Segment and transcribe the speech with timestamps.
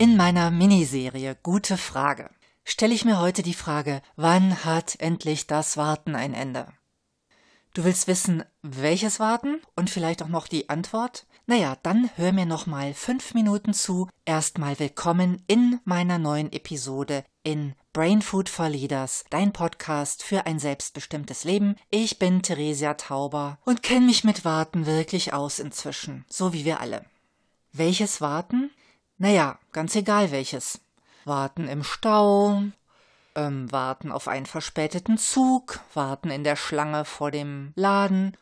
[0.00, 2.30] In meiner Miniserie Gute Frage
[2.64, 6.72] stelle ich mir heute die Frage, wann hat endlich das Warten ein Ende?
[7.74, 11.26] Du willst wissen, welches Warten und vielleicht auch noch die Antwort?
[11.44, 14.08] Naja, dann hör mir noch mal fünf Minuten zu.
[14.24, 20.58] Erstmal willkommen in meiner neuen Episode in Brain Food for Leaders, dein Podcast für ein
[20.58, 21.76] selbstbestimmtes Leben.
[21.90, 26.80] Ich bin Theresia Tauber und kenne mich mit Warten wirklich aus inzwischen, so wie wir
[26.80, 27.04] alle.
[27.74, 28.70] Welches Warten?
[29.20, 30.80] Naja, ganz egal welches.
[31.26, 32.62] Warten im Stau,
[33.34, 38.34] ähm, warten auf einen verspäteten Zug, warten in der Schlange vor dem Laden,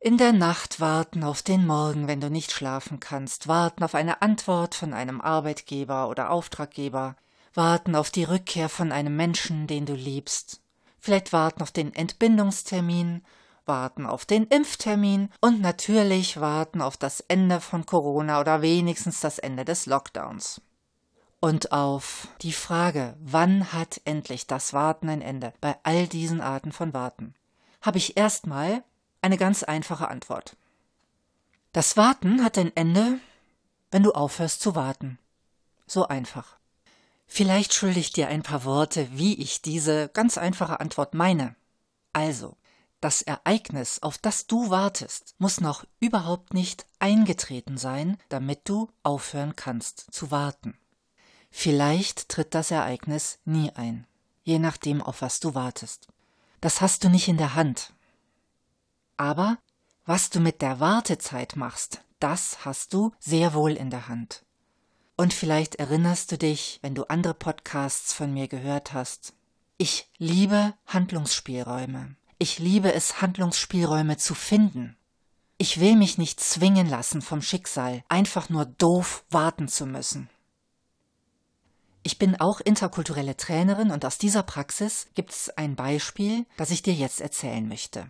[0.00, 4.20] in der Nacht warten auf den Morgen, wenn du nicht schlafen kannst, warten auf eine
[4.20, 7.16] Antwort von einem Arbeitgeber oder Auftraggeber,
[7.54, 10.60] warten auf die Rückkehr von einem Menschen, den du liebst,
[11.00, 13.22] vielleicht warten auf den Entbindungstermin
[13.68, 19.38] warten auf den Impftermin und natürlich warten auf das Ende von Corona oder wenigstens das
[19.38, 20.60] Ende des Lockdowns.
[21.40, 26.72] Und auf die Frage, wann hat endlich das Warten ein Ende bei all diesen Arten
[26.72, 27.34] von Warten,
[27.80, 28.82] habe ich erstmal
[29.22, 30.56] eine ganz einfache Antwort.
[31.72, 33.20] Das Warten hat ein Ende,
[33.90, 35.18] wenn du aufhörst zu warten.
[35.86, 36.56] So einfach.
[37.26, 41.54] Vielleicht schulde ich dir ein paar Worte, wie ich diese ganz einfache Antwort meine.
[42.12, 42.56] Also,
[43.00, 49.56] das Ereignis, auf das du wartest, muss noch überhaupt nicht eingetreten sein, damit du aufhören
[49.56, 50.76] kannst zu warten.
[51.50, 54.06] Vielleicht tritt das Ereignis nie ein,
[54.42, 56.08] je nachdem, auf was du wartest.
[56.60, 57.92] Das hast du nicht in der Hand.
[59.16, 59.58] Aber
[60.04, 64.44] was du mit der Wartezeit machst, das hast du sehr wohl in der Hand.
[65.16, 69.34] Und vielleicht erinnerst du dich, wenn du andere Podcasts von mir gehört hast.
[69.76, 72.16] Ich liebe Handlungsspielräume.
[72.40, 74.96] Ich liebe es, Handlungsspielräume zu finden.
[75.56, 80.30] Ich will mich nicht zwingen lassen vom Schicksal, einfach nur doof warten zu müssen.
[82.04, 86.82] Ich bin auch interkulturelle Trainerin und aus dieser Praxis gibt es ein Beispiel, das ich
[86.82, 88.06] dir jetzt erzählen möchte.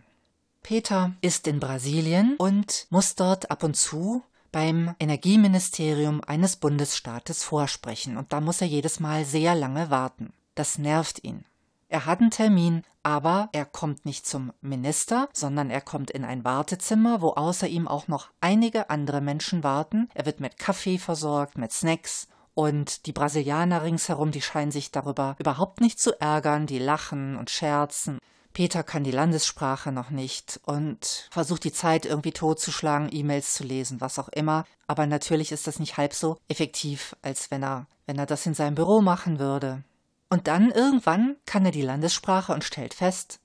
[0.63, 4.23] Peter ist in Brasilien und muss dort ab und zu
[4.53, 10.35] beim Energieministerium eines Bundesstaates vorsprechen und da muss er jedes Mal sehr lange warten.
[10.55, 11.45] Das nervt ihn.
[11.89, 16.45] Er hat einen Termin, aber er kommt nicht zum Minister, sondern er kommt in ein
[16.45, 20.11] Wartezimmer, wo außer ihm auch noch einige andere Menschen warten.
[20.15, 25.37] Er wird mit Kaffee versorgt, mit Snacks und die Brasilianer ringsherum, die scheinen sich darüber
[25.39, 28.19] überhaupt nicht zu ärgern, die lachen und scherzen.
[28.53, 34.01] Peter kann die Landessprache noch nicht und versucht die Zeit irgendwie totzuschlagen, E-Mails zu lesen,
[34.01, 34.65] was auch immer.
[34.89, 38.55] Aber natürlich ist das nicht halb so effektiv, als wenn er, wenn er das in
[38.55, 39.85] seinem Büro machen würde.
[40.29, 43.41] Und dann irgendwann kann er die Landessprache und stellt fest,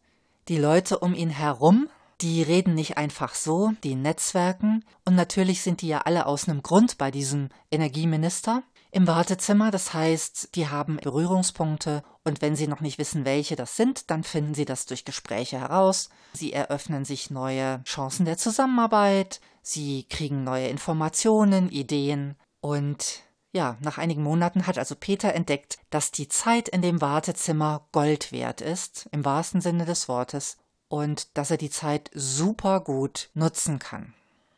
[0.47, 1.89] die Leute um ihn herum,
[2.21, 6.61] die reden nicht einfach so, die Netzwerken, und natürlich sind die ja alle aus einem
[6.61, 8.63] Grund bei diesem Energieminister
[8.95, 12.03] im Wartezimmer, das heißt, die haben Berührungspunkte.
[12.23, 15.59] Und wenn sie noch nicht wissen, welche das sind, dann finden sie das durch Gespräche
[15.59, 16.09] heraus.
[16.33, 22.35] Sie eröffnen sich neue Chancen der Zusammenarbeit, sie kriegen neue Informationen, Ideen.
[22.61, 27.87] Und ja, nach einigen Monaten hat also Peter entdeckt, dass die Zeit in dem Wartezimmer
[27.91, 33.29] Gold wert ist, im wahrsten Sinne des Wortes, und dass er die Zeit super gut
[33.35, 34.13] nutzen kann.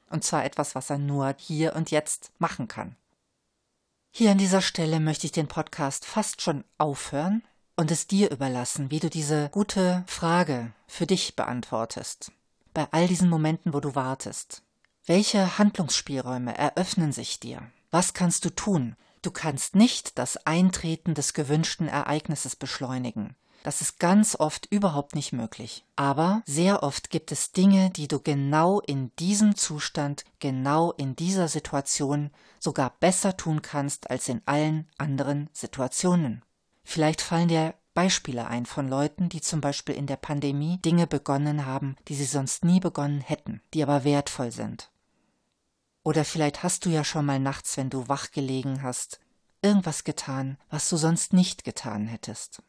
[0.10, 2.96] Und zwar etwas, was er nur hier und jetzt machen kann.
[4.12, 7.44] Hier an dieser Stelle möchte ich den Podcast fast schon aufhören
[7.76, 12.32] und es dir überlassen, wie du diese gute Frage für dich beantwortest.
[12.74, 14.62] Bei all diesen Momenten, wo du wartest.
[15.06, 17.62] Welche Handlungsspielräume eröffnen sich dir?
[17.96, 18.98] Was kannst du tun?
[19.22, 23.38] Du kannst nicht das Eintreten des gewünschten Ereignisses beschleunigen.
[23.64, 25.86] Das ist ganz oft überhaupt nicht möglich.
[25.96, 31.48] Aber sehr oft gibt es Dinge, die du genau in diesem Zustand, genau in dieser
[31.48, 36.44] Situation sogar besser tun kannst als in allen anderen Situationen.
[36.84, 41.66] Vielleicht fallen dir Beispiele ein von Leuten, die zum Beispiel in der Pandemie Dinge begonnen
[41.66, 44.92] haben, die sie sonst nie begonnen hätten, die aber wertvoll sind.
[46.06, 49.20] Oder vielleicht hast du ja schon mal nachts, wenn du wach gelegen hast,
[49.64, 52.62] irgendwas getan, was du sonst nicht getan hättest.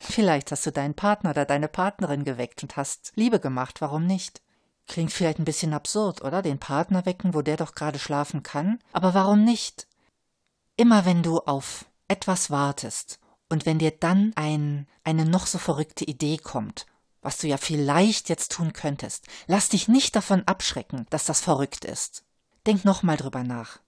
[0.00, 4.42] Vielleicht hast du deinen Partner oder deine Partnerin geweckt und hast Liebe gemacht, warum nicht?
[4.88, 6.42] Klingt vielleicht ein bisschen absurd, oder?
[6.42, 8.80] Den Partner wecken, wo der doch gerade schlafen kann?
[8.92, 9.86] Aber warum nicht?
[10.76, 16.04] Immer wenn du auf etwas wartest und wenn dir dann ein, eine noch so verrückte
[16.04, 16.86] Idee kommt,
[17.22, 21.84] was du ja vielleicht jetzt tun könntest, lass dich nicht davon abschrecken, dass das verrückt
[21.84, 22.25] ist.
[22.66, 23.78] Denk nochmal drüber nach.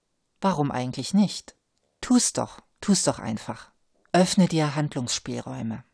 [0.41, 1.57] Warum eigentlich nicht?
[2.01, 3.73] Tu's doch, tu's doch einfach.
[4.13, 5.85] Öffne dir Handlungsspielräume.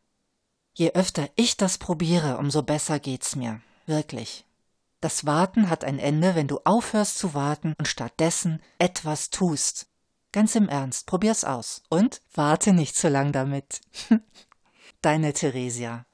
[0.74, 3.60] Je öfter ich das probiere, umso besser geht's mir.
[3.86, 4.44] Wirklich.
[5.00, 9.86] Das Warten hat ein Ende, wenn du aufhörst zu warten und stattdessen etwas tust.
[10.32, 11.82] Ganz im Ernst, probier's aus.
[11.90, 13.80] Und warte nicht zu lang damit.
[15.00, 16.06] Deine Theresia.